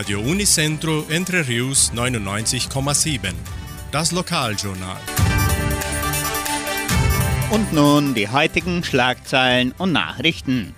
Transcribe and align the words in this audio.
Radio 0.00 0.20
Unicentro 0.20 1.04
Entre 1.10 1.46
Rius 1.46 1.92
99,7. 1.92 3.34
Das 3.92 4.12
Lokaljournal. 4.12 4.96
Und 7.50 7.70
nun 7.74 8.14
die 8.14 8.26
heutigen 8.26 8.82
Schlagzeilen 8.82 9.74
und 9.76 9.92
Nachrichten. 9.92 10.74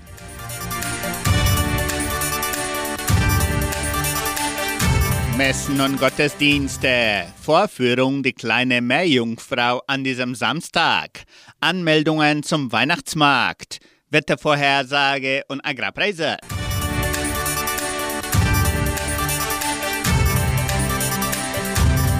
Messen 5.36 5.80
und 5.80 6.00
Gottesdienste. 6.00 7.26
Vorführung 7.40 8.24
Die 8.24 8.32
kleine 8.32 8.80
Meerjungfrau 8.82 9.82
an 9.86 10.02
diesem 10.02 10.34
Samstag. 10.34 11.22
Anmeldungen 11.60 12.42
zum 12.42 12.72
Weihnachtsmarkt. 12.72 13.78
Wettervorhersage 14.10 15.44
und 15.46 15.64
Agrarpreise. 15.64 16.38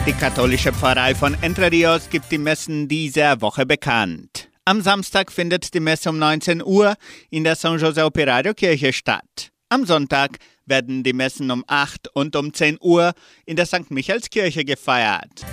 Die 0.05 0.13
katholische 0.13 0.73
Pfarrei 0.73 1.15
von 1.15 1.41
Entre 1.43 1.71
Rios 1.71 2.11
gibt 2.11 2.33
die 2.33 2.39
Messen 2.39 2.89
dieser 2.89 3.41
Woche 3.41 3.65
bekannt. 3.65 4.49
Am 4.65 4.81
Samstag 4.81 5.31
findet 5.31 5.73
die 5.75 5.79
Messe 5.79 6.11
um 6.11 6.19
19 6.19 6.61
Uhr 6.61 6.97
in 7.31 7.45
der 7.45 7.55
San 7.55 7.79
José 7.79 8.05
Operario 8.05 8.53
Kirche 8.53 8.93
statt. 8.93 9.53
Am 9.69 9.87
Sonntag 9.87 10.39
werden 10.67 11.05
die 11.05 11.13
Messen 11.13 11.53
um 11.53 11.63
8 11.69 12.09
und 12.15 12.35
um 12.35 12.53
10 12.53 12.79
Uhr 12.81 13.13
in 13.47 13.55
der 13.55 13.65
St. 13.65 13.93
Michaelskirche 13.93 14.65
gefeiert. 14.65 15.45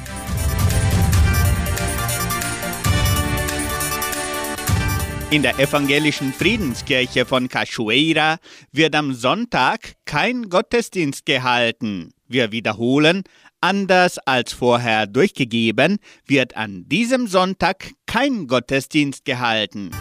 In 5.29 5.43
der 5.43 5.59
evangelischen 5.59 6.33
Friedenskirche 6.33 7.23
von 7.23 7.49
Cachoeira 7.49 8.37
wird 8.71 8.95
am 8.95 9.13
Sonntag 9.13 9.93
kein 10.05 10.49
Gottesdienst 10.49 11.27
gehalten. 11.27 12.13
Wir 12.27 12.51
wiederholen, 12.51 13.23
anders 13.61 14.17
als 14.19 14.53
vorher 14.53 15.07
durchgegeben, 15.07 15.97
wird 16.25 16.55
an 16.55 16.87
diesem 16.87 17.27
Sonntag 17.27 17.91
kein 18.05 18.47
Gottesdienst 18.47 19.25
gehalten. 19.25 19.91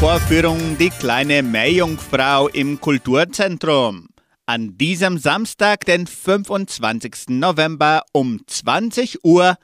Vorführung 0.00 0.78
Die 0.78 0.88
kleine 0.88 1.42
Meerjungfrau 1.42 2.48
im 2.48 2.80
Kulturzentrum. 2.80 4.08
An 4.46 4.78
diesem 4.78 5.18
Samstag, 5.18 5.84
den 5.84 6.06
25. 6.06 7.28
November 7.28 8.02
um 8.12 8.40
20 8.46 9.24
Uhr, 9.24 9.56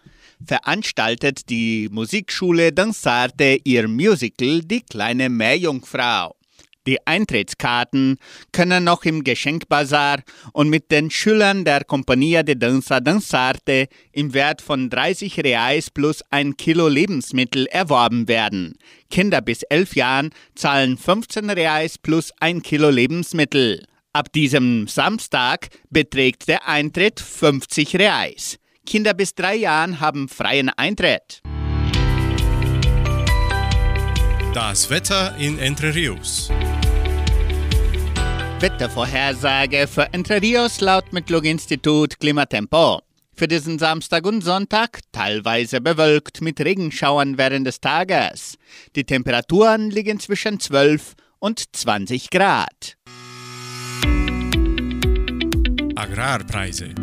veranstaltet 0.44 1.48
die 1.48 1.88
Musikschule 1.90 2.72
Dansarte 2.72 3.58
ihr 3.64 3.88
Musical 3.88 4.60
Die 4.60 4.82
kleine 4.82 5.30
Meerjungfrau. 5.30 6.36
Die 6.86 7.04
Eintrittskarten 7.04 8.18
können 8.52 8.84
noch 8.84 9.04
im 9.04 9.24
Geschenkbazar 9.24 10.22
und 10.52 10.68
mit 10.68 10.90
den 10.92 11.10
Schülern 11.10 11.64
der 11.64 11.84
Compagnia 11.84 12.44
de 12.44 12.54
Danza 12.54 13.00
Danzarte 13.00 13.88
im 14.12 14.34
Wert 14.34 14.62
von 14.62 14.88
30 14.88 15.40
Reais 15.40 15.90
plus 15.90 16.22
ein 16.30 16.56
Kilo 16.56 16.86
Lebensmittel 16.88 17.66
erworben 17.66 18.28
werden. 18.28 18.78
Kinder 19.10 19.40
bis 19.40 19.62
11 19.64 19.96
Jahren 19.96 20.30
zahlen 20.54 20.96
15 20.96 21.50
Reais 21.50 21.98
plus 21.98 22.32
ein 22.38 22.62
Kilo 22.62 22.90
Lebensmittel. 22.90 23.84
Ab 24.12 24.32
diesem 24.32 24.86
Samstag 24.86 25.68
beträgt 25.90 26.48
der 26.48 26.68
Eintritt 26.68 27.20
50 27.20 27.96
Reais. 27.96 28.58
Kinder 28.86 29.12
bis 29.12 29.34
drei 29.34 29.56
Jahren 29.56 30.00
haben 30.00 30.28
freien 30.28 30.70
Eintritt. 30.70 31.42
Das 34.54 34.88
Wetter 34.88 35.36
in 35.36 35.58
Entre 35.58 35.94
Rios. 35.94 36.50
Wettervorhersage 38.58 39.86
für 39.86 40.10
Entre 40.14 40.40
Rios 40.40 40.80
laut 40.80 41.12
Metlog-Institut 41.12 42.18
Klimatempo. 42.18 43.02
Für 43.34 43.46
diesen 43.46 43.78
Samstag 43.78 44.24
und 44.24 44.40
Sonntag 44.40 45.00
teilweise 45.12 45.82
bewölkt 45.82 46.40
mit 46.40 46.58
Regenschauern 46.58 47.36
während 47.36 47.66
des 47.66 47.82
Tages. 47.82 48.56
Die 48.96 49.04
Temperaturen 49.04 49.90
liegen 49.90 50.18
zwischen 50.20 50.58
12 50.58 51.12
und 51.38 51.76
20 51.76 52.30
Grad. 52.30 52.96
Agrarpreise. 55.94 56.94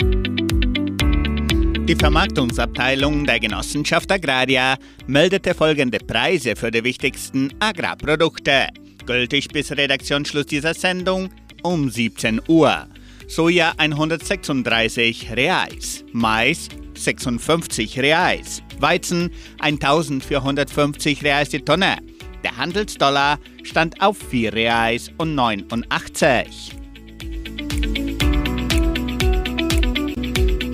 Die 1.88 1.96
Vermarktungsabteilung 1.96 3.26
der 3.26 3.40
Genossenschaft 3.40 4.12
Agraria 4.12 4.78
meldete 5.06 5.54
folgende 5.54 6.00
Preise 6.00 6.56
für 6.56 6.72
die 6.72 6.84
wichtigsten 6.84 7.54
Agrarprodukte. 7.60 8.70
Gültig 9.06 9.50
bis 9.50 9.70
Redaktionsschluss 9.70 10.46
dieser 10.46 10.74
Sendung 10.74 11.30
um 11.64 11.90
17 11.90 12.42
Uhr. 12.48 12.88
Soja 13.28 13.74
136 13.78 15.32
Reais, 15.36 16.06
Mais 16.12 16.70
56 16.94 18.00
Reais, 18.00 18.62
Weizen 18.80 19.32
1450 19.60 21.24
Reais 21.24 21.50
die 21.50 21.60
Tonne. 21.60 21.98
Der 22.44 22.58
Handelsdollar 22.58 23.40
stand 23.64 24.02
auf 24.02 24.18
4 24.18 24.54
Reais 24.54 25.12
und 25.18 25.36
89. 25.36 26.76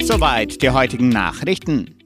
Soweit 0.01 0.61
die 0.61 0.71
heutigen 0.71 1.09
Nachrichten. 1.09 1.98